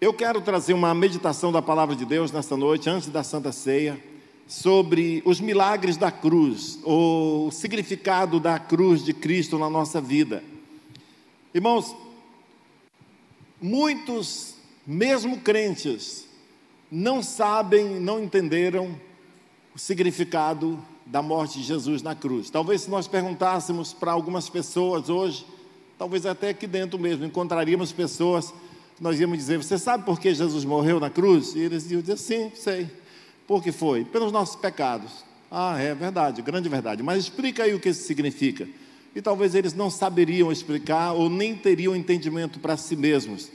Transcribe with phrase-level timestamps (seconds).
[0.00, 3.98] Eu quero trazer uma meditação da palavra de Deus nesta noite, antes da Santa Ceia,
[4.46, 10.42] sobre os milagres da cruz, o significado da cruz de Cristo na nossa vida.
[11.54, 11.94] Irmãos,
[13.62, 16.26] muitos, mesmo crentes,
[16.90, 19.00] não sabem, não entenderam
[19.74, 22.50] o significado da morte de Jesus na cruz.
[22.50, 25.46] Talvez se nós perguntássemos para algumas pessoas hoje,
[25.96, 28.52] talvez até aqui dentro mesmo, encontraríamos pessoas
[29.00, 31.54] nós íamos dizer: Você sabe por que Jesus morreu na cruz?
[31.54, 32.88] E eles iam dizer: Sim, sei.
[33.46, 34.04] Por que foi?
[34.04, 35.24] Pelos nossos pecados.
[35.50, 37.02] Ah, é verdade, grande verdade.
[37.02, 38.66] Mas explica aí o que isso significa.
[39.14, 43.50] E talvez eles não saberiam explicar ou nem teriam entendimento para si mesmos.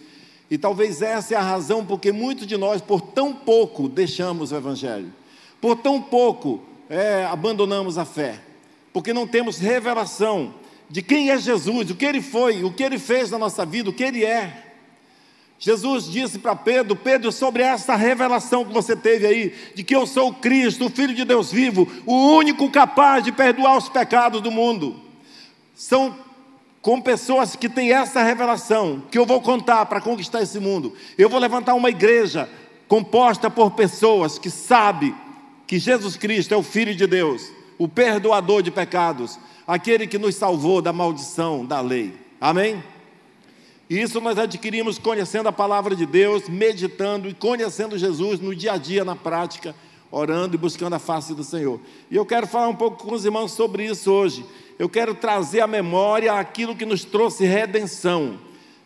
[0.49, 4.55] E talvez essa é a razão porque muitos de nós, por tão pouco, deixamos o
[4.55, 5.11] Evangelho.
[5.59, 8.39] Por tão pouco, é, abandonamos a fé.
[8.93, 10.53] Porque não temos revelação
[10.89, 13.89] de quem é Jesus, o que ele foi, o que ele fez na nossa vida,
[13.89, 14.68] o que ele é.
[15.59, 20.07] Jesus disse para Pedro: Pedro, sobre essa revelação que você teve aí, de que eu
[20.07, 24.41] sou o Cristo, o Filho de Deus vivo, o único capaz de perdoar os pecados
[24.41, 24.95] do mundo.
[25.75, 26.15] São
[26.81, 30.93] com pessoas que têm essa revelação que eu vou contar para conquistar esse mundo.
[31.17, 32.49] Eu vou levantar uma igreja
[32.87, 35.13] composta por pessoas que sabem
[35.67, 40.35] que Jesus Cristo é o Filho de Deus, o perdoador de pecados, aquele que nos
[40.35, 42.13] salvou da maldição da lei.
[42.39, 42.81] Amém?
[43.89, 48.77] Isso nós adquirimos conhecendo a palavra de Deus, meditando e conhecendo Jesus no dia a
[48.77, 49.73] dia, na prática,
[50.11, 51.79] orando e buscando a face do Senhor.
[52.11, 54.45] E eu quero falar um pouco com os irmãos sobre isso hoje.
[54.77, 58.37] Eu quero trazer à memória aquilo que nos trouxe redenção.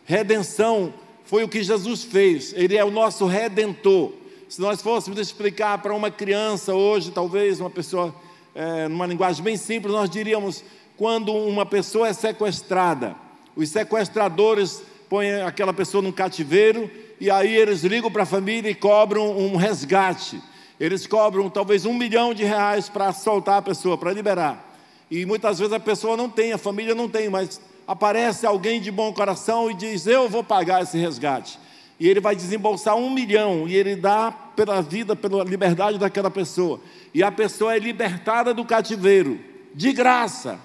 [0.06, 0.94] Redenção
[1.24, 4.10] foi o que Jesus fez, Ele é o nosso redentor.
[4.48, 8.14] Se nós fôssemos explicar para uma criança hoje, talvez uma pessoa,
[8.54, 10.64] é, numa linguagem bem simples, nós diríamos:
[10.96, 13.14] quando uma pessoa é sequestrada,
[13.54, 18.74] os sequestradores põe aquela pessoa num cativeiro e aí eles ligam para a família e
[18.74, 20.40] cobram um resgate.
[20.78, 24.76] Eles cobram talvez um milhão de reais para soltar a pessoa, para liberar.
[25.10, 28.90] E muitas vezes a pessoa não tem, a família não tem, mas aparece alguém de
[28.90, 31.58] bom coração e diz: Eu vou pagar esse resgate.
[31.98, 36.80] E ele vai desembolsar um milhão e ele dá pela vida, pela liberdade daquela pessoa.
[37.12, 39.38] E a pessoa é libertada do cativeiro,
[39.74, 40.58] de graça.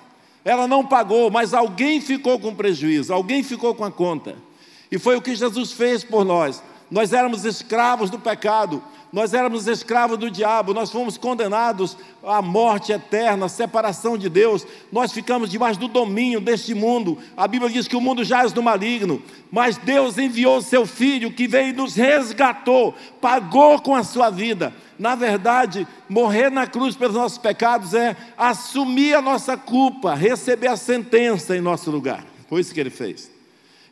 [0.43, 4.35] Ela não pagou, mas alguém ficou com prejuízo, alguém ficou com a conta.
[4.91, 6.63] E foi o que Jesus fez por nós.
[6.89, 12.91] Nós éramos escravos do pecado, nós éramos escravos do diabo, nós fomos condenados à morte
[12.91, 17.17] eterna, à separação de Deus, nós ficamos debaixo do domínio deste mundo.
[17.35, 19.21] A Bíblia diz que o mundo jaz do maligno,
[19.51, 24.29] mas Deus enviou o seu Filho que veio e nos resgatou, pagou com a sua
[24.29, 24.73] vida.
[24.97, 30.77] Na verdade, morrer na cruz pelos nossos pecados é assumir a nossa culpa, receber a
[30.77, 32.23] sentença em nosso lugar.
[32.47, 33.38] Foi isso que ele fez.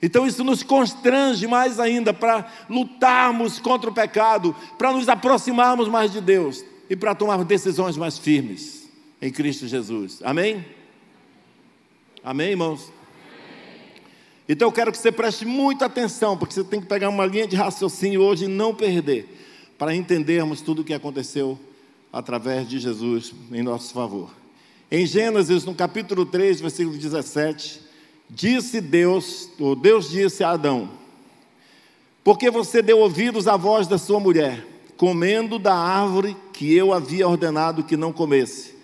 [0.02, 6.12] Então isso nos constrange mais ainda para lutarmos contra o pecado, para nos aproximarmos mais
[6.12, 8.88] de Deus e para tomar decisões mais firmes
[9.22, 10.20] em Cristo Jesus.
[10.24, 10.66] Amém?
[12.24, 12.92] Amém, irmãos?
[14.48, 17.48] Então eu quero que você preste muita atenção, porque você tem que pegar uma linha
[17.48, 19.28] de raciocínio hoje e não perder,
[19.78, 21.60] para entendermos tudo o que aconteceu
[22.14, 24.32] através de Jesus em nosso favor.
[24.90, 27.82] Em Gênesis, no capítulo 3, versículo 17,
[28.30, 30.90] Disse Deus, ou Deus disse a Adão:
[32.24, 34.66] Porque você deu ouvidos à voz da sua mulher,
[34.98, 38.76] comendo da árvore que eu havia ordenado que não comesse.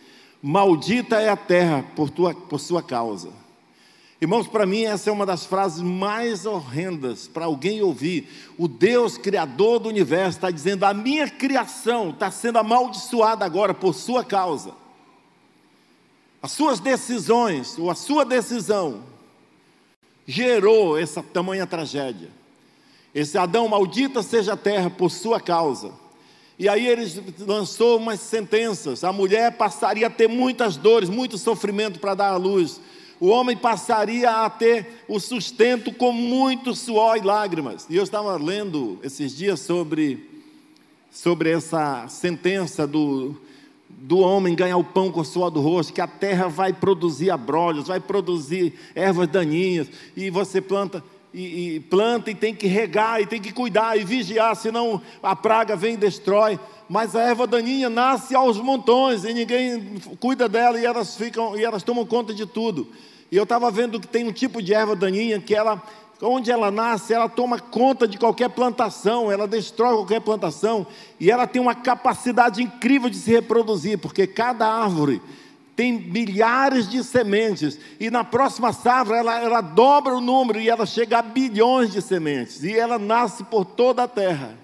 [0.42, 3.30] Maldita é a terra por, tua, por sua causa.
[4.24, 8.30] Irmãos, para mim essa é uma das frases mais horrendas para alguém ouvir.
[8.58, 13.94] O Deus Criador do universo está dizendo: a minha criação está sendo amaldiçoada agora por
[13.94, 14.74] sua causa.
[16.42, 19.02] As suas decisões, ou a sua decisão,
[20.26, 22.30] gerou essa tamanha tragédia.
[23.14, 25.92] Esse Adão, maldita seja a terra por sua causa.
[26.58, 27.06] E aí ele
[27.40, 29.04] lançou umas sentenças.
[29.04, 32.80] A mulher passaria a ter muitas dores, muito sofrimento para dar à luz.
[33.20, 37.86] O homem passaria a ter o sustento com muito suor e lágrimas.
[37.90, 40.30] E eu estava lendo esses dias sobre,
[41.12, 43.36] sobre essa sentença do,
[44.06, 47.32] do homem ganhar o pão com o suor do rosto, que a terra vai produzir
[47.32, 51.02] abrolhos, vai produzir ervas daninhas, e você planta
[51.34, 55.34] e, e, planta e tem que regar e tem que cuidar e vigiar, senão a
[55.34, 56.60] praga vem e destrói.
[56.90, 61.64] Mas a erva daninha nasce aos montões e ninguém cuida dela e elas ficam e
[61.64, 62.90] elas tomam conta de tudo.
[63.32, 65.82] E eu estava vendo que tem um tipo de erva daninha que ela
[66.24, 70.88] onde ela nasce, ela toma conta de qualquer plantação, ela destrói qualquer plantação,
[71.20, 75.22] e ela tem uma capacidade incrível de se reproduzir, porque cada árvore
[75.76, 80.86] tem milhares de sementes, e na próxima safra ela, ela dobra o número e ela
[80.86, 84.58] chega a bilhões de sementes, e ela nasce por toda a terra,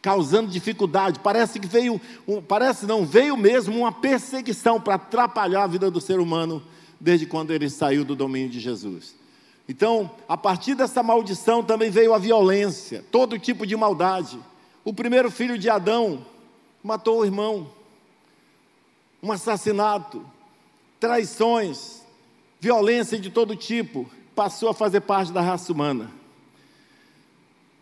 [0.00, 1.20] causando dificuldade.
[1.20, 6.00] Parece que veio, um, parece não, veio mesmo uma perseguição para atrapalhar a vida do
[6.00, 6.60] ser humano
[7.00, 9.21] desde quando ele saiu do domínio de Jesus.
[9.68, 14.38] Então, a partir dessa maldição também veio a violência, todo tipo de maldade.
[14.84, 16.26] O primeiro filho de Adão
[16.82, 17.70] matou o irmão
[19.22, 20.24] um assassinato,
[20.98, 22.02] traições,
[22.58, 26.10] violência de todo tipo, passou a fazer parte da raça humana.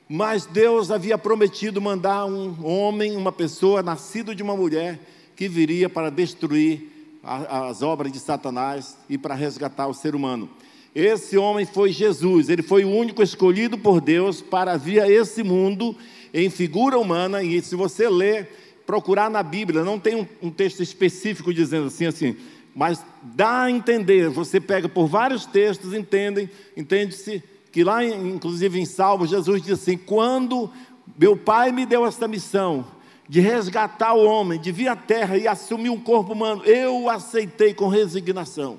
[0.07, 5.01] Mas Deus havia prometido mandar um homem, uma pessoa nascido de uma mulher,
[5.35, 6.89] que viria para destruir
[7.23, 10.51] as obras de Satanás e para resgatar o ser humano.
[10.95, 15.43] Esse homem foi Jesus, ele foi o único escolhido por Deus para vir a esse
[15.43, 15.95] mundo
[16.35, 18.49] em figura humana, e se você ler
[18.87, 22.37] procurar na Bíblia, não tem um, um texto específico dizendo assim, assim,
[22.75, 28.85] mas dá a entender, você pega por vários textos, entendem, entende-se que lá, inclusive em
[28.85, 30.71] Salmo, Jesus diz assim: quando
[31.19, 32.85] meu Pai me deu essa missão
[33.29, 37.73] de resgatar o homem, de vir à terra e assumir um corpo humano, eu aceitei
[37.73, 38.79] com resignação.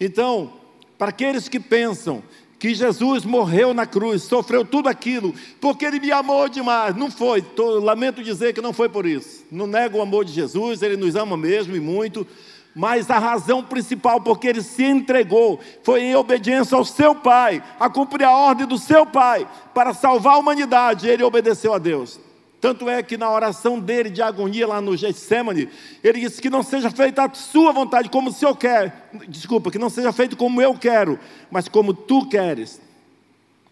[0.00, 0.52] Então,
[0.98, 2.22] para aqueles que pensam
[2.58, 6.96] que Jesus morreu na cruz, sofreu tudo aquilo, porque Ele me amou demais.
[6.96, 9.44] Não foi, tô, lamento dizer que não foi por isso.
[9.50, 12.26] Não nego o amor de Jesus, Ele nos ama mesmo e muito,
[12.74, 17.88] mas a razão principal porque Ele se entregou foi em obediência ao seu Pai, a
[17.88, 22.18] cumprir a ordem do seu Pai, para salvar a humanidade, Ele obedeceu a Deus.
[22.60, 25.68] Tanto é que na oração dele de agonia lá no Getsemane,
[26.02, 29.10] ele disse que não seja feita a sua vontade como o Senhor quer.
[29.28, 31.20] Desculpa, que não seja feito como eu quero,
[31.50, 32.80] mas como tu queres.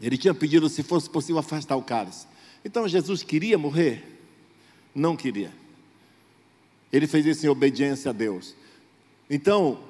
[0.00, 2.26] Ele tinha pedido se fosse possível afastar o cálice.
[2.64, 4.04] Então Jesus queria morrer?
[4.94, 5.50] Não queria.
[6.92, 8.54] Ele fez isso em obediência a Deus.
[9.28, 9.80] Então,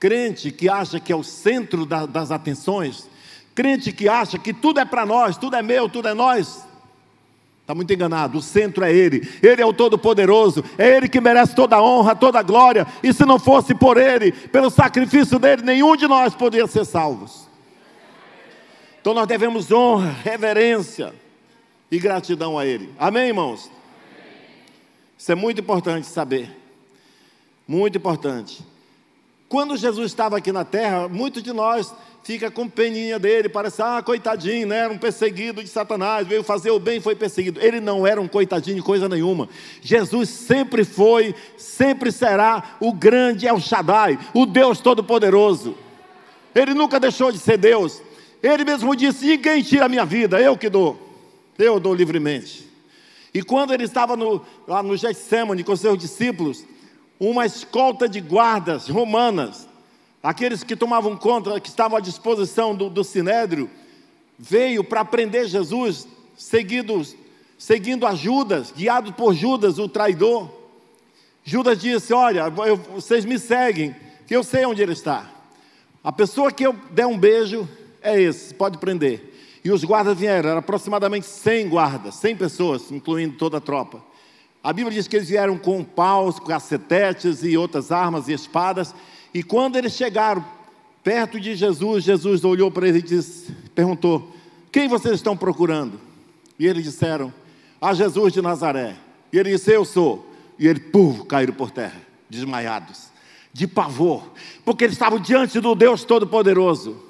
[0.00, 3.08] crente que acha que é o centro da, das atenções,
[3.54, 6.64] crente que acha que tudo é para nós, tudo é meu, tudo é nós,
[7.70, 11.54] Está muito enganado, o centro é Ele, Ele é o Todo-Poderoso, é Ele que merece
[11.54, 15.62] toda a honra, toda a glória, e se não fosse por Ele, pelo sacrifício dele,
[15.62, 17.48] nenhum de nós poderia ser salvos.
[19.00, 21.14] Então nós devemos honra, reverência
[21.88, 22.92] e gratidão a Ele.
[22.98, 23.70] Amém, irmãos?
[25.16, 26.50] Isso é muito importante saber,
[27.68, 28.64] muito importante.
[29.50, 31.92] Quando Jesus estava aqui na terra, muitos de nós
[32.22, 34.78] fica com peninha dele, parece, ah, coitadinho, né?
[34.78, 37.58] Era um perseguido de Satanás, veio fazer o bem e foi perseguido.
[37.60, 39.48] Ele não era um coitadinho de coisa nenhuma.
[39.82, 45.76] Jesus sempre foi, sempre será o grande El Shaddai, o Deus Todo-Poderoso.
[46.54, 48.00] Ele nunca deixou de ser Deus.
[48.40, 50.96] Ele mesmo disse: ninguém tira a minha vida, eu que dou.
[51.58, 52.70] Eu dou livremente.
[53.34, 56.64] E quando ele estava no, lá no Getsemane com seus discípulos,
[57.20, 59.68] uma escolta de guardas romanas
[60.22, 63.70] aqueles que tomavam conta, que estavam à disposição do, do Sinédrio,
[64.38, 66.06] veio para prender Jesus,
[66.36, 67.16] seguidos,
[67.58, 70.50] seguindo a Judas, guiado por Judas, o traidor.
[71.44, 73.94] Judas disse: Olha, eu, vocês me seguem,
[74.26, 75.30] que eu sei onde ele está.
[76.02, 77.68] A pessoa que eu der um beijo
[78.00, 79.28] é esse, pode prender.
[79.62, 84.02] E os guardas vieram, eram aproximadamente 100 guardas, 100 pessoas, incluindo toda a tropa.
[84.62, 88.94] A Bíblia diz que eles vieram com paus, cacetetes e outras armas e espadas,
[89.32, 90.44] e quando eles chegaram
[91.02, 94.34] perto de Jesus, Jesus olhou para eles e disse, perguntou:
[94.70, 95.98] Quem vocês estão procurando?
[96.58, 97.32] E eles disseram:
[97.80, 98.96] A Jesus de Nazaré.
[99.32, 100.26] E ele disse: Eu sou.
[100.58, 101.98] E eles, puf, caíram por terra,
[102.28, 103.08] desmaiados,
[103.50, 104.30] de pavor,
[104.62, 107.02] porque eles estavam diante do Deus Todo-Poderoso.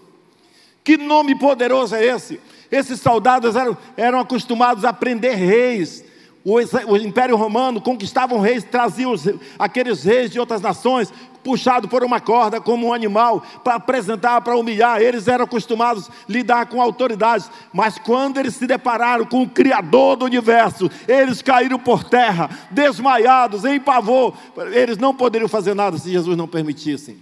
[0.84, 2.40] Que nome poderoso é esse?
[2.70, 6.04] Esses soldados eram, eram acostumados a prender reis,
[6.44, 9.24] o, Império Romano conquistavam reis, traziam os,
[9.58, 11.12] aqueles reis de outras nações,
[11.44, 15.00] puxado por uma corda como um animal, para apresentar, para humilhar.
[15.02, 20.16] Eles eram acostumados a lidar com autoridades, mas quando eles se depararam com o Criador
[20.16, 24.34] do universo, eles caíram por terra, desmaiados, em pavor.
[24.72, 27.18] Eles não poderiam fazer nada se Jesus não permitisse.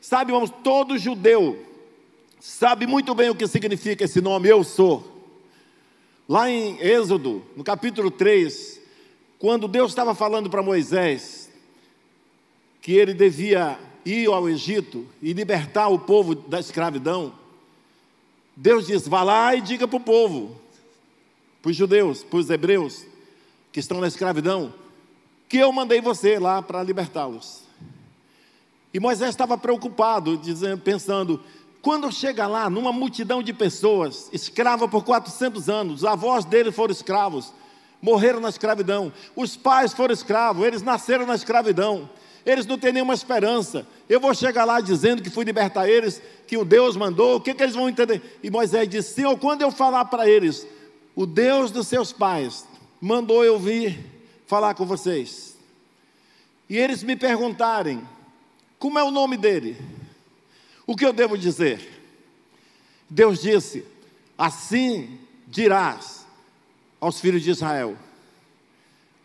[0.00, 1.58] Sabe, irmãos, todo judeu
[2.40, 5.11] sabe muito bem o que significa esse nome, eu sou.
[6.32, 8.80] Lá em Êxodo, no capítulo 3,
[9.38, 11.50] quando Deus estava falando para Moisés
[12.80, 17.34] que ele devia ir ao Egito e libertar o povo da escravidão,
[18.56, 20.58] Deus disse: vá lá e diga para o povo,
[21.60, 23.04] para os judeus, para os hebreus
[23.70, 24.72] que estão na escravidão,
[25.50, 27.60] que eu mandei você lá para libertá-los.
[28.94, 31.42] E Moisés estava preocupado, dizendo, pensando:
[31.82, 36.92] quando chega lá, numa multidão de pessoas, escrava por 400 anos, os avós dele foram
[36.92, 37.52] escravos,
[38.00, 42.08] morreram na escravidão, os pais foram escravos, eles nasceram na escravidão.
[42.46, 43.86] eles não têm nenhuma esperança.
[44.08, 47.52] Eu vou chegar lá dizendo que fui libertar eles, que o Deus mandou, o que,
[47.52, 48.38] que eles vão entender?
[48.42, 50.66] E Moisés disse: Senhor, quando eu falar para eles,
[51.16, 52.64] o Deus dos seus pais
[53.00, 53.98] mandou eu vir
[54.46, 55.56] falar com vocês,
[56.68, 58.06] e eles me perguntarem,
[58.78, 59.76] como é o nome dele?
[60.86, 61.88] O que eu devo dizer?
[63.08, 63.84] Deus disse:
[64.36, 66.26] Assim dirás
[67.00, 67.96] aos filhos de Israel: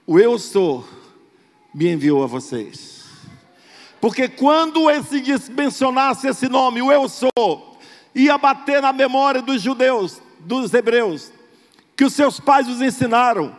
[0.05, 0.87] O eu sou
[1.73, 3.05] me enviou a vocês.
[3.99, 7.77] Porque quando esse mencionasse esse nome, o eu sou,
[8.13, 11.31] ia bater na memória dos judeus, dos hebreus,
[11.95, 13.55] que os seus pais os ensinaram,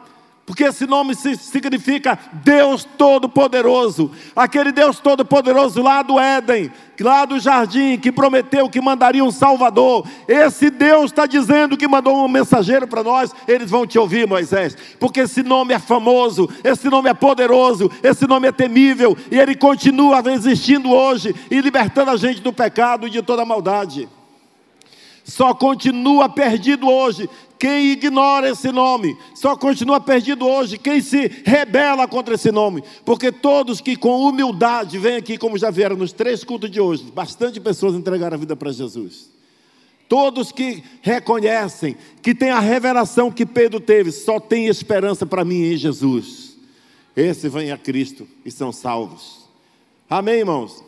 [0.49, 7.99] porque esse nome significa Deus Todo-Poderoso, aquele Deus Todo-Poderoso lá do Éden, lá do jardim,
[7.99, 10.09] que prometeu que mandaria um Salvador.
[10.27, 13.31] Esse Deus está dizendo que mandou um mensageiro para nós.
[13.47, 18.27] Eles vão te ouvir, Moisés, porque esse nome é famoso, esse nome é poderoso, esse
[18.27, 23.11] nome é temível, e ele continua existindo hoje e libertando a gente do pecado e
[23.11, 24.09] de toda maldade.
[25.29, 27.29] Só continua perdido hoje
[27.59, 33.33] quem ignora esse nome, só continua perdido hoje quem se rebela contra esse nome, porque
[33.33, 37.61] todos que com humildade vêm aqui, como já vieram nos três cultos de hoje, bastante
[37.61, 39.31] pessoas entregaram a vida para Jesus.
[40.09, 45.73] Todos que reconhecem, que tem a revelação que Pedro teve, só tem esperança para mim
[45.73, 46.57] em Jesus.
[47.15, 49.49] Esse vem a Cristo e são salvos.
[50.09, 50.83] Amém, irmãos?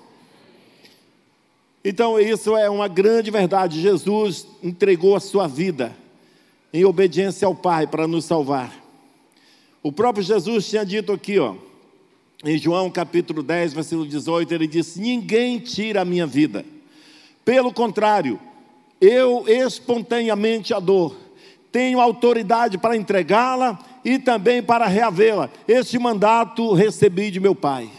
[1.84, 3.80] Então, isso é uma grande verdade.
[3.80, 5.94] Jesus entregou a sua vida
[6.72, 8.72] em obediência ao Pai para nos salvar.
[9.82, 11.54] O próprio Jesus tinha dito aqui, ó,
[12.44, 16.64] em João capítulo 10, versículo 18, ele disse: Ninguém tira a minha vida.
[17.44, 18.40] Pelo contrário,
[19.00, 21.16] eu espontaneamente a dou.
[21.72, 25.50] Tenho autoridade para entregá-la e também para reavê-la.
[25.68, 27.90] Este mandato recebi de meu Pai.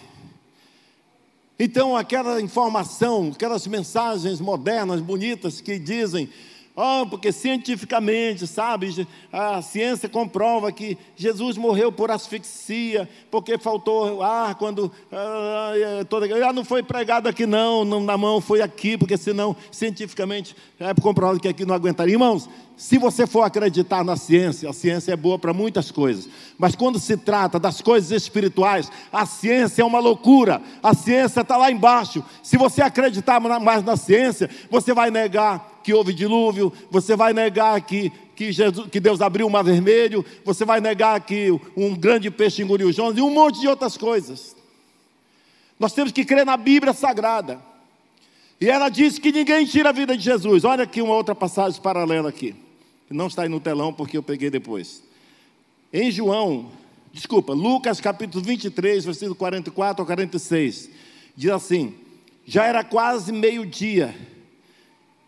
[1.59, 6.27] Então, aquela informação, aquelas mensagens modernas, bonitas, que dizem
[6.73, 14.55] Oh, porque cientificamente, sabe, a ciência comprova que Jesus morreu por asfixia, porque faltou ar
[14.55, 14.89] quando.
[15.11, 19.17] Ah, é, toda, ah, não foi pregado aqui, não, não, na mão, foi aqui, porque
[19.17, 22.13] senão, cientificamente, é comprovado que aqui não aguentaria.
[22.13, 22.47] Irmãos,
[22.81, 26.97] se você for acreditar na ciência, a ciência é boa para muitas coisas, mas quando
[26.97, 32.25] se trata das coisas espirituais, a ciência é uma loucura, a ciência está lá embaixo.
[32.41, 37.79] Se você acreditar mais na ciência, você vai negar que houve dilúvio, você vai negar
[37.81, 42.31] que, que, Jesus, que Deus abriu o mar vermelho, você vai negar que um grande
[42.31, 44.55] peixe engoliu Jonas e um monte de outras coisas.
[45.79, 47.61] Nós temos que crer na Bíblia Sagrada.
[48.59, 50.63] E ela diz que ninguém tira a vida de Jesus.
[50.63, 52.55] Olha aqui uma outra passagem paralela aqui.
[53.11, 55.03] Não está aí no telão porque eu peguei depois.
[55.91, 56.71] Em João,
[57.11, 60.89] desculpa, Lucas capítulo 23, versículo 44 a 46,
[61.35, 61.93] diz assim:
[62.45, 64.15] Já era quase meio-dia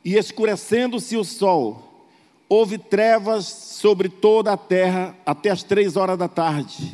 [0.05, 2.07] e escurecendo-se o sol,
[2.47, 6.93] houve trevas sobre toda a terra até as três horas da tarde,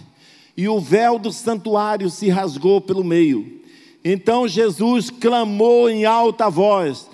[0.57, 3.61] e o véu do santuário se rasgou pelo meio.
[4.03, 7.07] Então Jesus clamou em alta voz: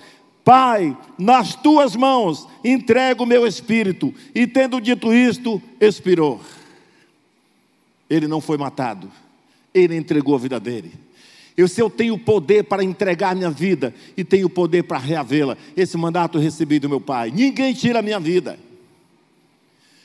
[0.46, 4.14] Pai, nas tuas mãos entrego o meu espírito.
[4.32, 6.40] E tendo dito isto, expirou.
[8.08, 9.10] Ele não foi matado,
[9.74, 10.92] ele entregou a vida dele.
[11.56, 15.96] Eu, se eu tenho poder para entregar minha vida e tenho poder para reavê-la, esse
[15.96, 17.32] mandato eu recebi do meu Pai.
[17.32, 18.56] Ninguém tira a minha vida.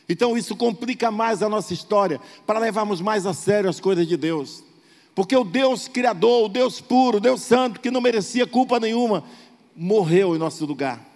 [0.10, 4.18] Então isso complica mais a nossa história, para levarmos mais a sério as coisas de
[4.18, 4.64] Deus.
[5.14, 9.24] Porque o Deus Criador, o Deus puro, o Deus Santo, que não merecia culpa nenhuma,
[9.76, 11.12] morreu em nosso lugar.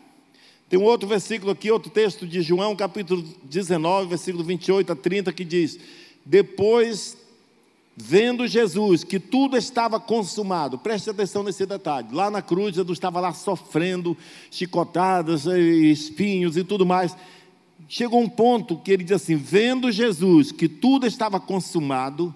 [0.69, 5.31] Tem um outro versículo aqui, outro texto de João, capítulo 19, versículo 28 a 30,
[5.31, 5.79] que diz:
[6.25, 7.17] Depois
[7.95, 12.07] vendo Jesus que tudo estava consumado, preste atenção nesse detalhe.
[12.11, 14.17] Lá na cruz, Jesus estava lá sofrendo
[14.51, 17.15] chicotadas, espinhos e tudo mais.
[17.87, 22.33] Chegou um ponto que ele diz assim: vendo Jesus que tudo estava consumado,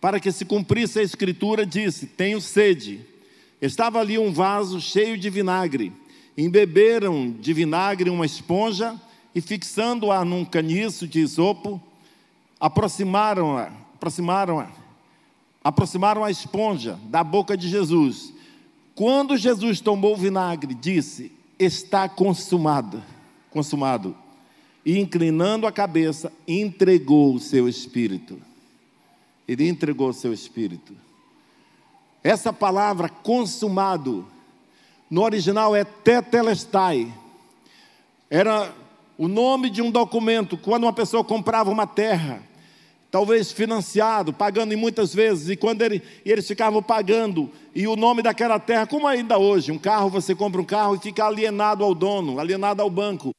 [0.00, 3.09] para que se cumprisse a escritura, disse: Tenho sede.
[3.60, 5.92] Estava ali um vaso cheio de vinagre.
[6.36, 8.98] Embeberam de vinagre uma esponja
[9.34, 11.80] e, fixando-a num caniço de isopo,
[12.58, 14.66] aproximaram-a aproximaram,
[15.62, 18.32] aproximaram a esponja da boca de Jesus.
[18.94, 23.02] Quando Jesus tomou o vinagre, disse: Está consumado,
[23.50, 24.16] consumado.
[24.84, 28.40] E inclinando a cabeça, entregou o seu espírito.
[29.46, 30.94] Ele entregou o seu espírito.
[32.22, 34.26] Essa palavra consumado,
[35.10, 37.12] no original é tetelestai.
[38.28, 38.72] Era
[39.16, 40.56] o nome de um documento.
[40.56, 42.42] Quando uma pessoa comprava uma terra,
[43.10, 48.22] talvez financiado, pagando muitas vezes, e quando ele, e eles ficavam pagando, e o nome
[48.22, 51.94] daquela terra, como ainda hoje, um carro, você compra um carro e fica alienado ao
[51.94, 53.30] dono, alienado ao banco.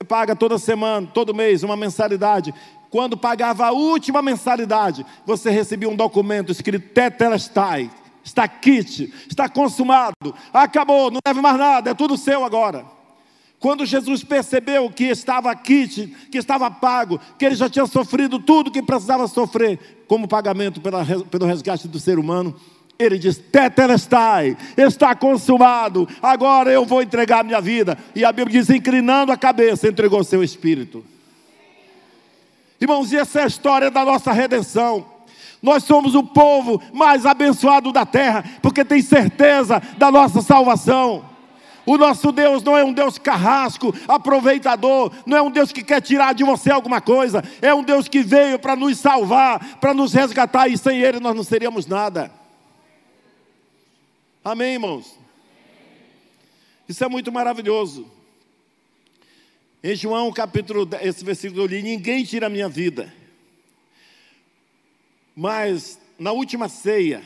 [0.00, 2.52] Você paga toda semana, todo mês, uma mensalidade.
[2.90, 7.90] Quando pagava a última mensalidade, você recebia um documento escrito Tetelestai,
[8.24, 12.84] está kit, está consumado, acabou, não deve mais nada, é tudo seu agora.
[13.60, 18.70] Quando Jesus percebeu que estava kit, que estava pago, que ele já tinha sofrido tudo
[18.70, 22.54] que precisava sofrer como pagamento pela, pelo resgate do ser humano,
[22.98, 27.96] ele diz: Tetelestai, está consumado, agora eu vou entregar a minha vida.
[28.14, 31.04] E a Bíblia diz: inclinando a cabeça, entregou seu espírito.
[32.80, 35.13] Irmãos, e essa é a história da nossa redenção.
[35.64, 41.24] Nós somos o povo mais abençoado da terra, porque tem certeza da nossa salvação.
[41.86, 46.02] O nosso Deus não é um Deus carrasco, aproveitador, não é um Deus que quer
[46.02, 50.12] tirar de você alguma coisa, é um Deus que veio para nos salvar, para nos
[50.12, 52.30] resgatar, e sem Ele nós não seríamos nada.
[54.44, 55.18] Amém, irmãos?
[56.86, 58.06] Isso é muito maravilhoso.
[59.82, 63.23] Em João capítulo, esse versículo eu li, ninguém tira a minha vida.
[65.34, 67.22] Mas na última ceia,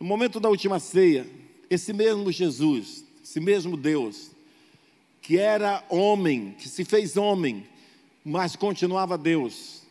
[0.00, 1.26] no momento da última ceia,
[1.68, 4.30] esse mesmo Jesus, esse mesmo Deus,
[5.20, 7.66] que era homem, que se fez homem,
[8.24, 9.82] mas continuava Deus,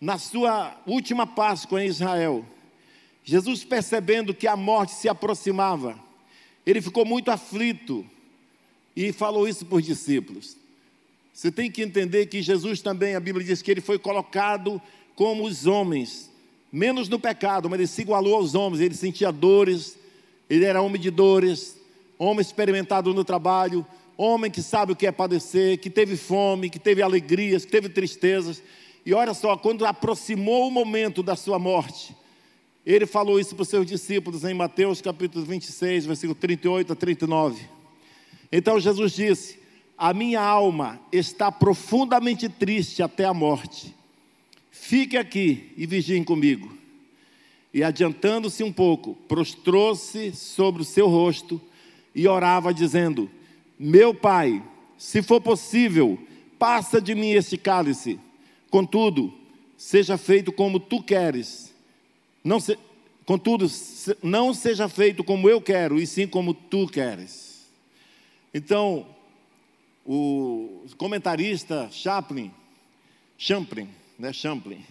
[0.00, 2.44] na sua última Páscoa em Israel,
[3.24, 5.98] Jesus percebendo que a morte se aproximava,
[6.64, 8.04] ele ficou muito aflito
[8.94, 10.56] e falou isso para os discípulos.
[11.32, 14.80] Você tem que entender que Jesus também, a Bíblia diz que ele foi colocado
[15.16, 16.30] como os homens,
[16.70, 19.98] menos no pecado, mas ele se igualou aos homens, ele sentia dores,
[20.48, 21.76] ele era homem de dores,
[22.18, 23.84] homem experimentado no trabalho,
[24.16, 27.88] homem que sabe o que é padecer, que teve fome, que teve alegrias, que teve
[27.88, 28.62] tristezas.
[29.04, 32.14] E olha só, quando aproximou o momento da sua morte,
[32.84, 37.66] ele falou isso para os seus discípulos em Mateus capítulo 26, versículo 38 a 39.
[38.52, 39.58] Então Jesus disse:
[39.96, 43.94] A minha alma está profundamente triste até a morte.
[44.80, 46.76] Fique aqui e vigiem comigo.
[47.74, 51.60] E adiantando-se um pouco, prostrou-se sobre o seu rosto
[52.14, 53.28] e orava, dizendo:
[53.78, 54.62] Meu pai,
[54.96, 56.18] se for possível,
[56.58, 58.20] passa de mim este cálice.
[58.70, 59.34] Contudo,
[59.76, 61.74] seja feito como tu queres.
[62.44, 62.78] Não se,
[63.24, 63.66] contudo,
[64.22, 67.66] não seja feito como eu quero, e sim como tu queres.
[68.54, 69.06] Então,
[70.04, 72.52] o comentarista Chaplin,
[73.36, 74.84] Champlin, né, Champlin,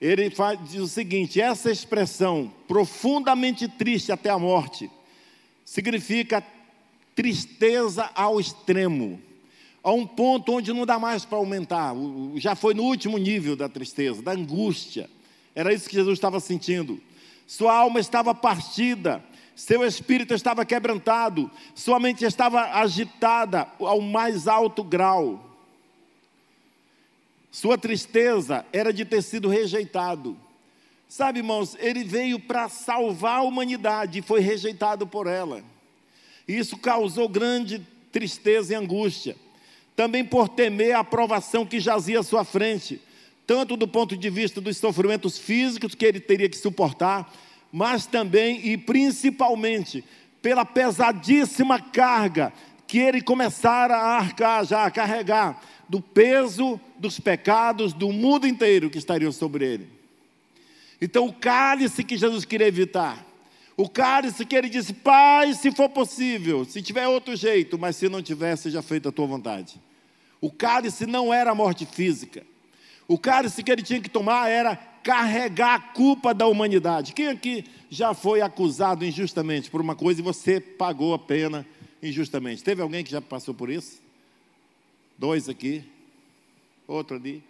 [0.00, 4.90] ele faz, diz o seguinte: essa expressão, profundamente triste até a morte,
[5.64, 6.42] significa
[7.14, 9.20] tristeza ao extremo,
[9.82, 11.94] a um ponto onde não dá mais para aumentar,
[12.36, 15.08] já foi no último nível da tristeza, da angústia.
[15.54, 17.00] Era isso que Jesus estava sentindo.
[17.46, 19.22] Sua alma estava partida,
[19.54, 25.49] seu espírito estava quebrantado, sua mente estava agitada ao mais alto grau.
[27.50, 30.36] Sua tristeza era de ter sido rejeitado.
[31.08, 35.64] Sabe, irmãos, ele veio para salvar a humanidade e foi rejeitado por ela.
[36.46, 39.36] Isso causou grande tristeza e angústia.
[39.96, 43.00] Também por temer a aprovação que jazia à sua frente,
[43.46, 47.32] tanto do ponto de vista dos sofrimentos físicos que ele teria que suportar,
[47.72, 50.04] mas também e principalmente
[50.40, 52.52] pela pesadíssima carga
[52.86, 55.60] que ele começara a arcar, já a carregar,
[55.90, 59.88] do peso dos pecados do mundo inteiro que estariam sobre ele.
[61.02, 63.26] Então, o cálice que Jesus queria evitar,
[63.76, 68.08] o cálice que ele disse: Pai, se for possível, se tiver outro jeito, mas se
[68.08, 69.80] não tiver, seja feita a tua vontade.
[70.40, 72.46] O cálice não era a morte física.
[73.08, 77.12] O cálice que ele tinha que tomar era carregar a culpa da humanidade.
[77.12, 81.66] Quem aqui já foi acusado injustamente por uma coisa e você pagou a pena
[82.00, 82.62] injustamente?
[82.62, 84.00] Teve alguém que já passou por isso?
[85.20, 85.84] Dois aqui,
[86.88, 87.44] outro ali.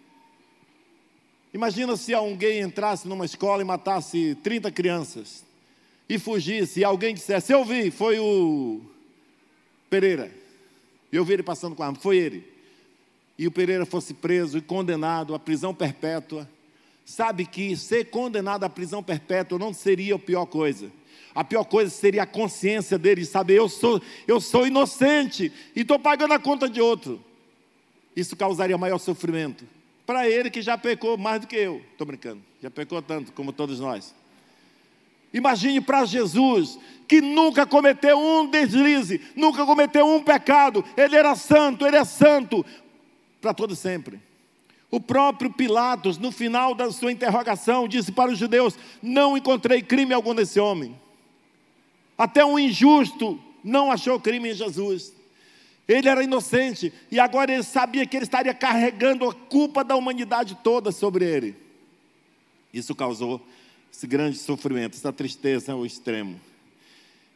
[1.53, 5.45] Imagina se alguém entrasse numa escola e matasse 30 crianças
[6.09, 8.81] e fugisse, e alguém dissesse: Eu vi, foi o
[9.89, 10.29] Pereira.
[11.13, 12.45] Eu vi ele passando com a arma, foi ele.
[13.37, 16.49] E o Pereira fosse preso e condenado à prisão perpétua.
[17.05, 20.91] Sabe que ser condenado à prisão perpétua não seria a pior coisa.
[21.33, 25.97] A pior coisa seria a consciência dele, saber eu sou, eu sou inocente e estou
[25.97, 27.30] pagando a conta de outro
[28.15, 29.65] isso causaria maior sofrimento.
[30.05, 31.81] Para ele que já pecou mais do que eu.
[31.91, 34.13] Estou brincando, já pecou tanto como todos nós.
[35.33, 41.85] Imagine para Jesus, que nunca cometeu um deslize, nunca cometeu um pecado, ele era santo,
[41.87, 42.65] ele é santo,
[43.39, 44.19] para todo sempre.
[44.89, 50.13] O próprio Pilatos, no final da sua interrogação, disse para os judeus: Não encontrei crime
[50.13, 50.99] algum nesse homem.
[52.17, 55.13] Até um injusto não achou crime em Jesus.
[55.91, 60.57] Ele era inocente e agora ele sabia que ele estaria carregando a culpa da humanidade
[60.63, 61.53] toda sobre ele.
[62.73, 63.45] Isso causou
[63.91, 66.39] esse grande sofrimento, essa tristeza ao extremo.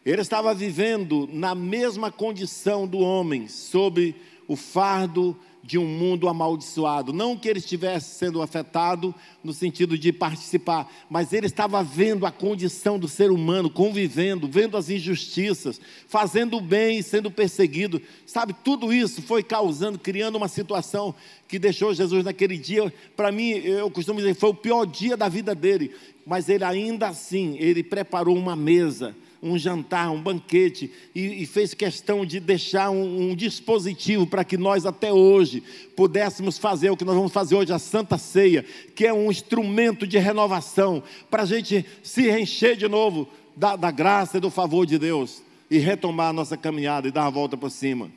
[0.06, 4.16] Ele estava vivendo na mesma condição do homem, sob
[4.48, 7.12] o fardo de um mundo amaldiçoado.
[7.12, 12.32] Não que ele estivesse sendo afetado no sentido de participar, mas ele estava vendo a
[12.32, 18.00] condição do ser humano, convivendo, vendo as injustiças, fazendo o bem e sendo perseguido.
[18.28, 21.16] Sabe, tudo isso foi causando, criando uma situação
[21.48, 25.28] que deixou Jesus naquele dia, para mim, eu costumo dizer, foi o pior dia da
[25.28, 25.92] vida dele,
[26.26, 31.74] mas ele ainda assim, ele preparou uma mesa um jantar, um banquete, e, e fez
[31.74, 35.62] questão de deixar um, um dispositivo para que nós até hoje
[35.96, 40.08] pudéssemos fazer o que nós vamos fazer hoje, a Santa Ceia, que é um instrumento
[40.08, 44.86] de renovação, para a gente se encher de novo da, da graça e do favor
[44.86, 48.12] de Deus e retomar a nossa caminhada e dar a volta por cima.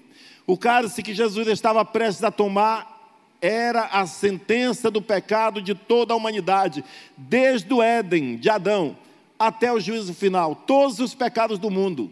[0.47, 2.97] O cálice que Jesus estava prestes a tomar
[3.41, 6.85] era a sentença do pecado de toda a humanidade,
[7.17, 8.97] desde o Éden, de Adão,
[9.39, 12.11] até o juízo final, todos os pecados do mundo.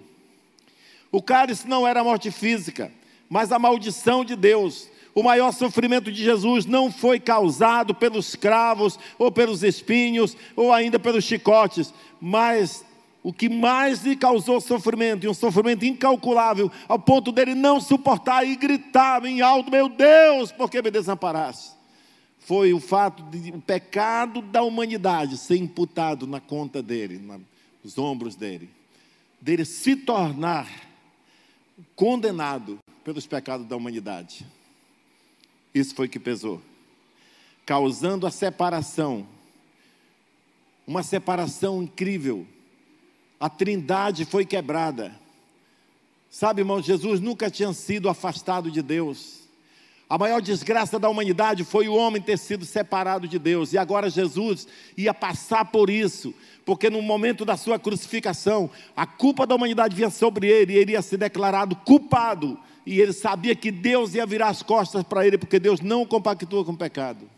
[1.11, 2.93] O cálice não era a morte física,
[3.29, 4.89] mas a maldição de Deus.
[5.15, 10.99] O maior sofrimento de Jesus não foi causado pelos cravos, ou pelos espinhos, ou ainda
[10.99, 12.85] pelos chicotes, mas
[13.23, 18.47] o que mais lhe causou sofrimento, e um sofrimento incalculável, ao ponto dele não suportar
[18.47, 21.76] e gritar em alto: Meu Deus, por que me desamparaste?
[22.47, 27.21] Foi o fato de o pecado da humanidade ser imputado na conta dele,
[27.83, 28.71] nos ombros dele,
[29.41, 30.71] dele se tornar
[31.97, 34.47] condenado pelos pecados da humanidade.
[35.75, 36.63] Isso foi que pesou,
[37.67, 39.27] causando a separação,
[40.87, 42.47] uma separação incrível.
[43.41, 45.13] A trindade foi quebrada.
[46.31, 49.46] Sabe, irmão, Jesus nunca tinha sido afastado de Deus.
[50.09, 54.09] A maior desgraça da humanidade foi o homem ter sido separado de Deus, e agora
[54.09, 56.33] Jesus ia passar por isso,
[56.65, 60.93] porque no momento da sua crucificação, a culpa da humanidade vinha sobre ele, e ele
[60.93, 65.37] ia ser declarado culpado, e ele sabia que Deus ia virar as costas para ele,
[65.37, 67.29] porque Deus não compactua com o pecado.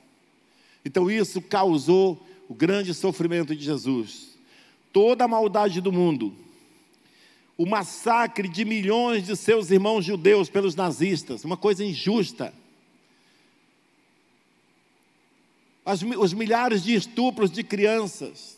[0.85, 4.37] Então isso causou o grande sofrimento de Jesus.
[4.93, 6.35] Toda a maldade do mundo,
[7.59, 12.55] o massacre de milhões de seus irmãos judeus pelos nazistas, uma coisa injusta.
[15.85, 18.57] As, os milhares de estupros de crianças,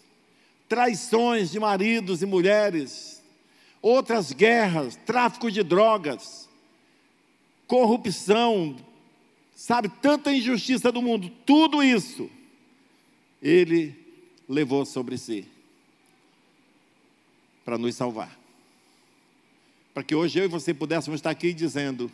[0.69, 3.23] traições de maridos e mulheres,
[3.81, 6.47] outras guerras, tráfico de drogas,
[7.67, 8.77] corrupção,
[9.57, 12.29] sabe, tanta injustiça do mundo, tudo isso,
[13.41, 13.97] ele
[14.47, 15.47] levou sobre si
[17.65, 18.40] para nos salvar
[19.93, 22.11] para que hoje eu e você pudéssemos estar aqui dizendo: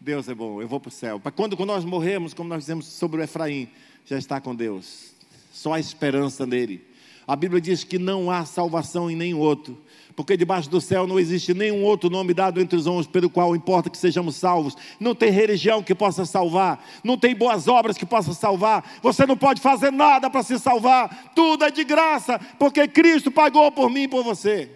[0.00, 1.20] Deus é bom, eu vou para o céu.
[1.20, 3.68] Para quando, quando nós morremos, como nós dizemos sobre o Efraim,
[4.04, 5.10] já está com Deus,
[5.52, 6.82] só a esperança nele.
[7.26, 9.76] A Bíblia diz que não há salvação em nenhum outro,
[10.14, 13.56] porque debaixo do céu não existe nenhum outro nome dado entre os homens pelo qual
[13.56, 14.76] importa que sejamos salvos.
[15.00, 18.98] Não tem religião que possa salvar, não tem boas obras que possa salvar.
[19.02, 21.32] Você não pode fazer nada para se salvar.
[21.34, 24.70] Tudo é de graça, porque Cristo pagou por mim e por você.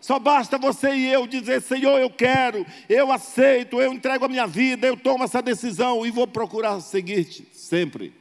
[0.00, 4.46] Só basta você e eu dizer: Senhor, eu quero, eu aceito, eu entrego a minha
[4.46, 8.14] vida, eu tomo essa decisão e vou procurar seguir-te sempre.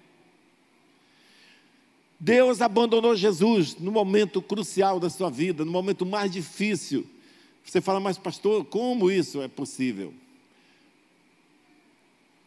[2.20, 7.08] Deus abandonou Jesus no momento crucial da sua vida, no momento mais difícil.
[7.63, 10.13] Você fala, mas pastor, como isso é possível?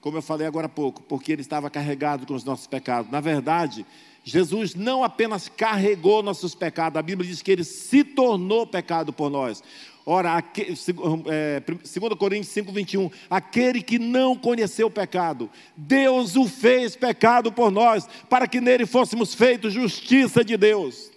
[0.02, 3.10] Como eu falei agora há pouco, porque ele estava carregado com os nossos pecados.
[3.10, 3.86] Na verdade,
[4.24, 9.28] Jesus não apenas carregou nossos pecados, a Bíblia diz que ele se tornou pecado por
[9.28, 9.62] nós.
[10.04, 10.74] Ora, aqui,
[11.30, 17.52] é, 2 Coríntios 5, 21, aquele que não conheceu o pecado, Deus o fez pecado
[17.52, 21.10] por nós, para que nele fôssemos feitos justiça de Deus.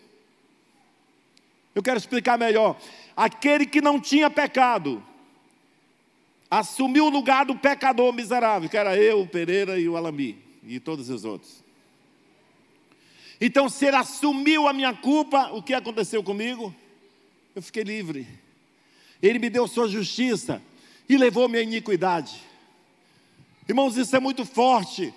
[1.74, 2.78] Eu quero explicar melhor.
[3.18, 5.04] Aquele que não tinha pecado,
[6.50, 10.80] assumiu o lugar do pecador miserável, que era eu, o Pereira e o Alami, e
[10.80, 11.64] todos os outros.
[13.39, 16.74] Então, se ele assumiu a minha culpa, o que aconteceu comigo?
[17.56, 18.28] Eu fiquei livre.
[19.21, 20.62] Ele me deu sua justiça
[21.08, 22.41] e levou minha iniquidade.
[23.67, 25.13] Irmãos, isso é muito forte.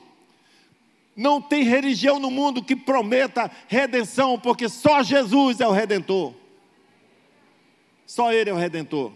[1.15, 6.33] Não tem religião no mundo que prometa redenção, porque só Jesus é o redentor.
[8.07, 9.13] Só Ele é o redentor.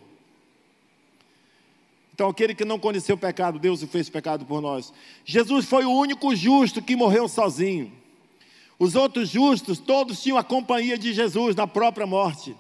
[2.13, 4.93] Então, aquele que não conheceu o pecado, Deus o fez pecado por nós.
[5.25, 8.02] Jesus foi o único justo que morreu sozinho.
[8.83, 12.57] Os outros justos, todos tinham a companhia de Jesus na própria morte.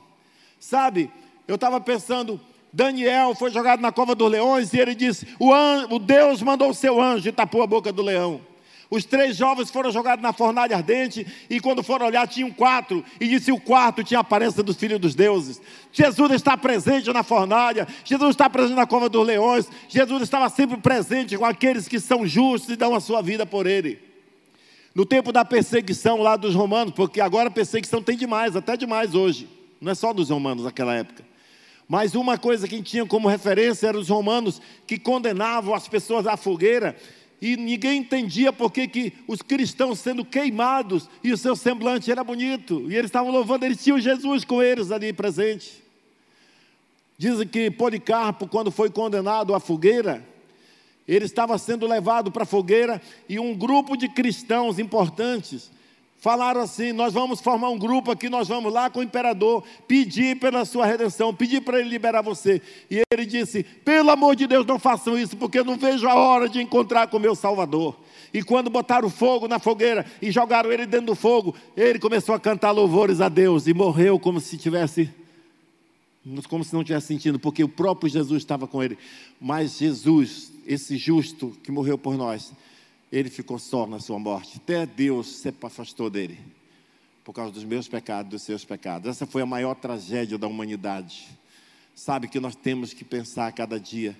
[0.60, 1.10] Sabe,
[1.48, 2.40] eu estava pensando,
[2.72, 5.50] Daniel foi jogado na cova dos leões e ele disse: o,
[5.92, 8.40] o Deus mandou o seu anjo e tapou a boca do leão.
[8.88, 13.26] Os três jovens foram jogados na fornalha ardente e quando foram olhar tinham quatro e
[13.26, 15.60] disse o quarto tinha a aparência dos filhos dos deuses.
[15.90, 20.76] Jesus está presente na fornalha, Jesus está presente na cova dos leões, Jesus estava sempre
[20.76, 24.11] presente com aqueles que são justos e dão a sua vida por ele.
[24.94, 29.48] No tempo da perseguição lá dos romanos, porque agora perseguição tem demais, até demais hoje,
[29.80, 31.24] não é só dos romanos naquela época.
[31.88, 36.36] Mas uma coisa que tinha como referência eram os romanos que condenavam as pessoas à
[36.36, 36.96] fogueira
[37.40, 42.22] e ninguém entendia por que, que os cristãos sendo queimados e o seu semblante era
[42.22, 45.82] bonito, e eles estavam louvando, eles tinham Jesus com eles ali presente.
[47.18, 50.24] Dizem que Policarpo, quando foi condenado à fogueira,
[51.06, 55.70] ele estava sendo levado para a fogueira e um grupo de cristãos importantes
[56.22, 60.38] falaram assim: Nós vamos formar um grupo aqui, nós vamos lá com o imperador pedir
[60.38, 62.62] pela sua redenção, pedir para ele liberar você.
[62.88, 66.14] E ele disse: Pelo amor de Deus, não façam isso, porque eu não vejo a
[66.14, 67.98] hora de encontrar com meu Salvador.
[68.32, 72.40] E quando botaram fogo na fogueira e jogaram ele dentro do fogo, ele começou a
[72.40, 75.21] cantar louvores a Deus e morreu como se tivesse.
[76.48, 78.96] Como se não tivesse sentindo, porque o próprio Jesus estava com ele.
[79.40, 82.52] Mas Jesus, esse justo que morreu por nós,
[83.10, 84.56] ele ficou só na sua morte.
[84.56, 86.38] Até Deus se afastou dele,
[87.24, 89.08] por causa dos meus pecados, dos seus pecados.
[89.08, 91.26] Essa foi a maior tragédia da humanidade.
[91.94, 94.16] Sabe que nós temos que pensar a cada dia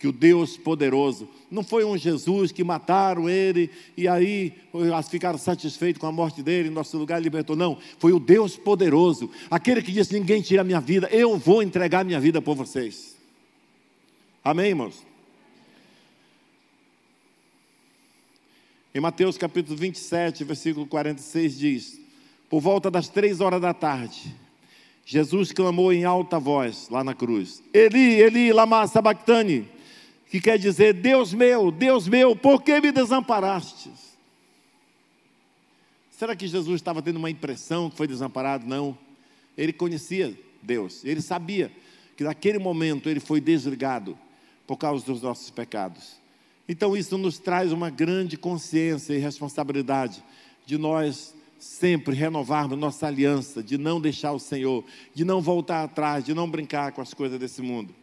[0.00, 4.54] que o Deus poderoso não foi um Jesus que mataram ele e aí
[5.10, 7.54] ficaram satisfeitos com a morte dele, em nosso lugar libertou.
[7.54, 11.62] Não, foi o Deus poderoso, aquele que disse: Ninguém tira a minha vida, eu vou
[11.62, 13.14] entregar a minha vida por vocês.
[14.42, 15.04] Amém, irmãos?
[18.94, 22.00] Em Mateus capítulo 27, versículo 46 diz:
[22.48, 24.34] Por volta das três horas da tarde,
[25.04, 29.68] Jesus clamou em alta voz lá na cruz: Eli, Eli, lama sabachthani,
[30.30, 33.90] que quer dizer: Deus meu, Deus meu, por que me desamparaste?
[36.10, 38.66] Será que Jesus estava tendo uma impressão que foi desamparado?
[38.66, 38.96] Não.
[39.56, 41.72] Ele conhecia Deus, ele sabia
[42.16, 44.16] que naquele momento ele foi desligado
[44.66, 46.20] por causa dos nossos pecados.
[46.68, 50.22] Então isso nos traz uma grande consciência e responsabilidade
[50.64, 56.24] de nós sempre renovarmos nossa aliança, de não deixar o Senhor, de não voltar atrás,
[56.24, 57.94] de não brincar com as coisas desse mundo.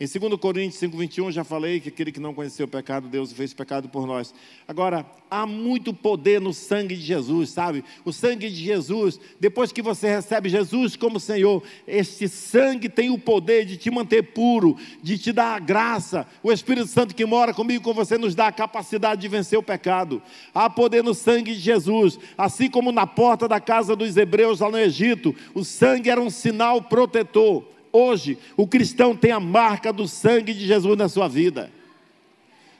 [0.00, 3.54] Em 2 Coríntios 5,21, já falei que aquele que não conheceu o pecado, Deus fez
[3.54, 4.34] pecado por nós.
[4.66, 7.84] Agora, há muito poder no sangue de Jesus, sabe?
[8.04, 13.18] O sangue de Jesus, depois que você recebe Jesus como Senhor, este sangue tem o
[13.18, 16.26] poder de te manter puro, de te dar a graça.
[16.42, 19.62] O Espírito Santo que mora comigo, com você, nos dá a capacidade de vencer o
[19.62, 20.20] pecado.
[20.52, 24.68] Há poder no sangue de Jesus, assim como na porta da casa dos hebreus lá
[24.68, 27.73] no Egito, o sangue era um sinal protetor.
[27.96, 31.70] Hoje, o cristão tem a marca do sangue de Jesus na sua vida.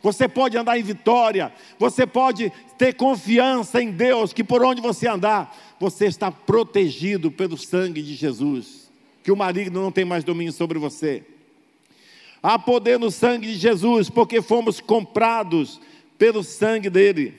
[0.02, 5.06] Você pode andar em vitória, você pode ter confiança em Deus, que por onde você
[5.06, 8.90] andar, você está protegido pelo sangue de Jesus,
[9.22, 11.22] que o maligno não tem mais domínio sobre você.
[12.42, 15.80] Há poder no sangue de Jesus, porque fomos comprados
[16.18, 17.34] pelo sangue dele.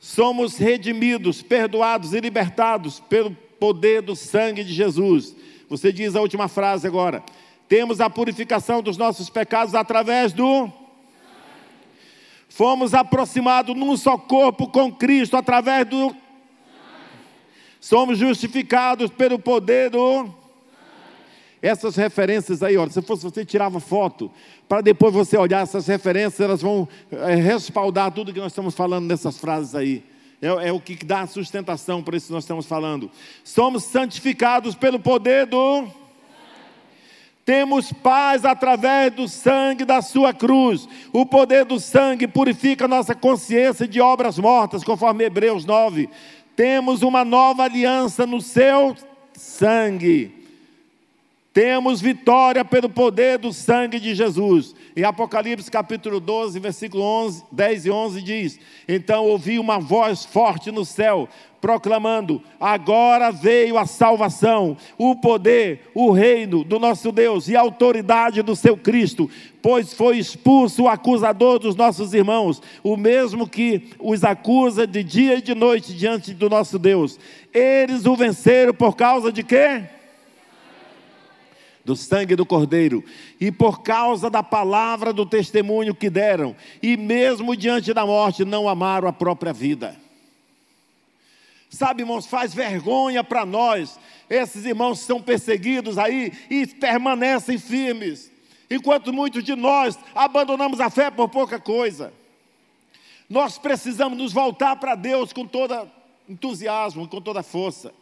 [0.00, 5.36] Somos redimidos, perdoados e libertados pelo poder do sangue de Jesus.
[5.70, 7.22] Você diz a última frase agora.
[7.68, 10.68] Temos a purificação dos nossos pecados através do.
[12.48, 16.14] Fomos aproximados num só corpo com Cristo através do.
[17.80, 20.34] Somos justificados pelo poder do.
[21.62, 24.28] Essas referências aí, olha, se fosse você tirava foto,
[24.68, 29.06] para depois você olhar essas referências, elas vão é, respaldar tudo que nós estamos falando
[29.06, 30.09] nessas frases aí
[30.42, 33.10] é, é o que dá sustentação para isso que nós estamos falando.
[33.44, 35.86] Somos santificados pelo poder do.
[37.44, 40.88] Temos paz através do sangue da sua cruz.
[41.12, 46.08] O poder do sangue purifica nossa consciência de obras mortas, conforme Hebreus 9.
[46.54, 48.96] Temos uma nova aliança no seu
[49.32, 50.39] sangue.
[51.52, 54.72] Temos vitória pelo poder do sangue de Jesus.
[54.94, 60.70] Em Apocalipse capítulo 12, versículo 11, 10 e 11 diz: Então ouvi uma voz forte
[60.70, 61.28] no céu,
[61.60, 68.42] proclamando: Agora veio a salvação, o poder, o reino do nosso Deus e a autoridade
[68.42, 69.28] do seu Cristo,
[69.60, 75.38] pois foi expulso o acusador dos nossos irmãos, o mesmo que os acusa de dia
[75.38, 77.18] e de noite diante do nosso Deus.
[77.52, 79.82] Eles o venceram por causa de quê?
[81.84, 83.04] Do sangue do Cordeiro,
[83.40, 88.68] e por causa da palavra do testemunho que deram, e mesmo diante da morte, não
[88.68, 89.96] amaram a própria vida.
[91.70, 98.30] Sabe, irmãos, faz vergonha para nós, esses irmãos são perseguidos aí e permanecem firmes,
[98.70, 102.12] enquanto muitos de nós abandonamos a fé por pouca coisa.
[103.28, 105.88] Nós precisamos nos voltar para Deus com todo
[106.28, 107.92] entusiasmo, com toda força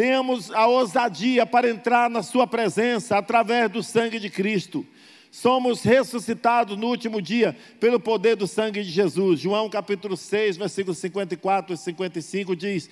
[0.00, 4.86] temos a ousadia para entrar na Sua presença através do sangue de Cristo.
[5.30, 9.40] Somos ressuscitados no último dia pelo poder do sangue de Jesus.
[9.40, 12.88] João capítulo 6, versículos 54 e 55 diz: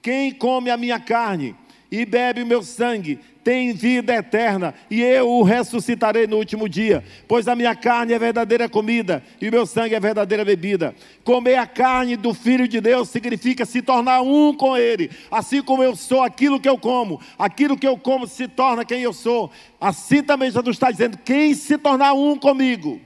[0.00, 1.54] Quem come a minha carne
[1.90, 7.48] e bebe meu sangue, tem vida eterna, e eu o ressuscitarei no último dia, pois
[7.48, 10.94] a minha carne é verdadeira comida, e o meu sangue é verdadeira bebida.
[11.24, 15.82] Comer a carne do Filho de Deus significa se tornar um com Ele, assim como
[15.82, 19.50] eu sou aquilo que eu como, aquilo que eu como se torna quem eu sou.
[19.80, 23.00] Assim também Jesus está dizendo: quem se tornar um comigo,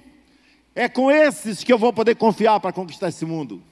[0.75, 3.63] é com esses que eu vou poder confiar para conquistar esse mundo.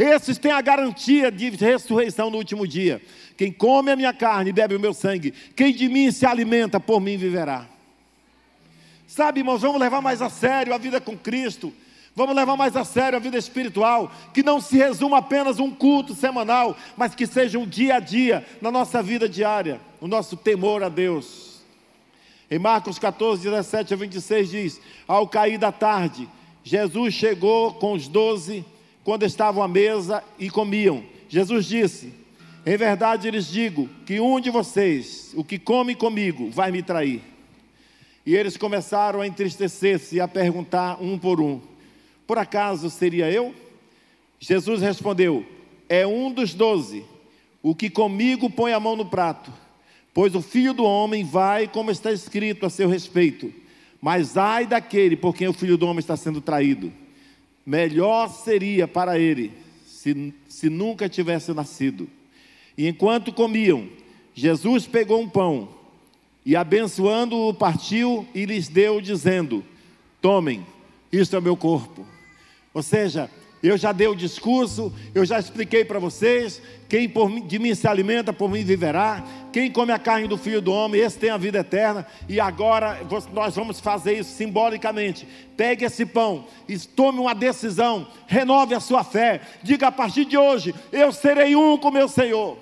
[0.00, 3.02] Esses têm a garantia de ressurreição no último dia.
[3.36, 6.80] Quem come a minha carne e bebe o meu sangue, quem de mim se alimenta,
[6.80, 7.66] por mim viverá.
[9.06, 11.70] Sabe, irmãos, vamos levar mais a sério a vida com Cristo.
[12.16, 16.14] Vamos levar mais a sério a vida espiritual, que não se resuma apenas um culto
[16.14, 20.82] semanal, mas que seja um dia a dia na nossa vida diária, o nosso temor
[20.82, 21.60] a Deus.
[22.50, 26.26] Em Marcos 14, 17 a 26 diz: Ao cair da tarde,
[26.64, 28.64] Jesus chegou com os doze
[29.04, 31.02] quando estavam à mesa e comiam.
[31.28, 32.12] Jesus disse:
[32.64, 37.22] Em verdade lhes digo que um de vocês, o que come comigo, vai me trair.
[38.24, 41.60] E eles começaram a entristecer-se e a perguntar um por um:
[42.26, 43.54] Por acaso seria eu?
[44.38, 45.44] Jesus respondeu:
[45.88, 47.04] É um dos doze,
[47.62, 49.52] o que comigo põe a mão no prato.
[50.12, 53.52] Pois o filho do homem vai, como está escrito a seu respeito.
[54.00, 56.92] Mas ai daquele por quem o filho do homem está sendo traído
[57.64, 59.52] melhor seria para ele
[59.86, 62.08] se, se nunca tivesse nascido.
[62.76, 63.88] E enquanto comiam,
[64.34, 65.68] Jesus pegou um pão
[66.44, 69.64] e, abençoando-o, partiu e lhes deu, dizendo:
[70.20, 70.64] Tomem,
[71.12, 72.06] isto é meu corpo.
[72.72, 73.30] Ou seja,
[73.68, 77.86] eu já dei o discurso, eu já expliquei para vocês: quem por, de mim se
[77.86, 79.22] alimenta, por mim viverá.
[79.52, 82.06] Quem come a carne do filho do homem, esse tem a vida eterna.
[82.28, 83.00] E agora
[83.32, 85.26] nós vamos fazer isso simbolicamente.
[85.56, 89.40] Pegue esse pão e tome uma decisão, renove a sua fé.
[89.62, 92.56] Diga a partir de hoje: eu serei um com meu Senhor.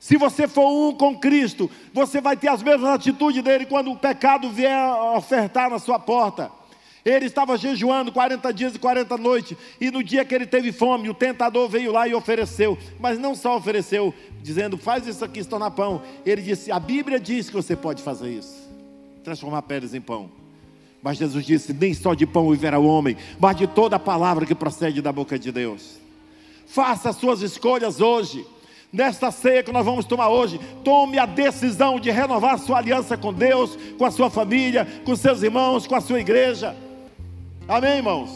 [0.00, 3.96] Se você for um com Cristo, você vai ter as mesmas atitudes dele quando o
[3.96, 6.57] pecado vier ofertar na sua porta.
[7.08, 11.08] Ele estava jejuando 40 dias e 40 noites, e no dia que ele teve fome,
[11.08, 15.48] o tentador veio lá e ofereceu, mas não só ofereceu, dizendo: Faz isso aqui se
[15.48, 16.02] tornar pão.
[16.26, 18.68] Ele disse: A Bíblia diz que você pode fazer isso,
[19.24, 20.30] transformar pedras em pão.
[21.02, 24.44] Mas Jesus disse: Nem só de pão viverá o homem, mas de toda a palavra
[24.44, 25.98] que procede da boca de Deus.
[26.66, 28.46] Faça as suas escolhas hoje.
[28.92, 33.32] Nesta ceia que nós vamos tomar hoje, tome a decisão de renovar sua aliança com
[33.32, 36.76] Deus, com a sua família, com seus irmãos, com a sua igreja.
[37.68, 38.30] Amém, irmãos?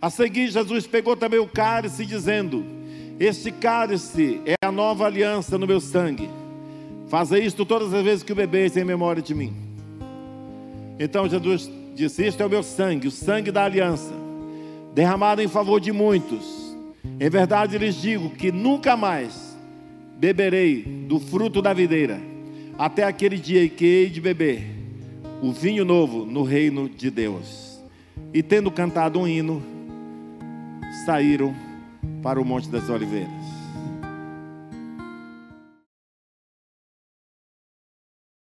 [0.00, 2.64] A seguir, Jesus pegou também o cálice, dizendo:
[3.18, 6.30] Este cálice é a nova aliança no meu sangue.
[7.08, 9.52] Faça isto todas as vezes que o bebeis em memória de mim.
[10.96, 14.14] Então Jesus disse: Este é o meu sangue, o sangue da aliança,
[14.94, 16.76] derramado em favor de muitos.
[17.18, 19.58] Em verdade lhes digo que nunca mais
[20.18, 22.29] beberei do fruto da videira
[22.80, 24.64] até aquele dia em que hei de beber
[25.42, 27.78] o vinho novo no reino de Deus.
[28.32, 29.62] E tendo cantado um hino,
[31.04, 31.54] saíram
[32.22, 33.39] para o Monte das Oliveiras.